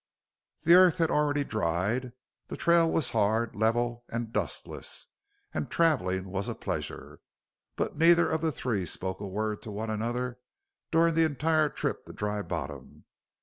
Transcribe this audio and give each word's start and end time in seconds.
The 0.63 0.73
earth 0.73 0.97
had 0.97 1.11
already 1.11 1.43
dried; 1.43 2.13
the 2.47 2.57
trail 2.57 2.91
was 2.91 3.11
hard, 3.11 3.55
level, 3.55 4.03
and 4.09 4.33
dustless, 4.33 5.05
and 5.53 5.69
traveling 5.69 6.25
was 6.31 6.49
a 6.49 6.55
pleasure. 6.55 7.19
But 7.75 7.95
neither 7.99 8.27
of 8.27 8.41
the 8.41 8.51
three 8.51 8.87
spoke 8.87 9.19
a 9.19 9.27
word 9.27 9.61
to 9.61 9.69
one 9.69 9.91
another 9.91 10.39
during 10.89 11.13
the 11.13 11.23
entire 11.25 11.69
trip 11.69 12.05
to 12.07 12.13
Dry 12.13 12.41
Bottom. 12.41 13.05